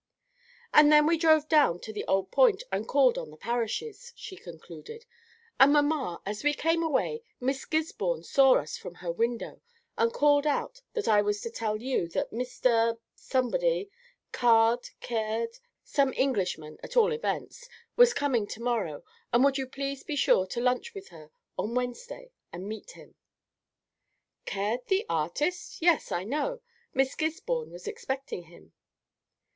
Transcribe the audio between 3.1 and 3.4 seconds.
on the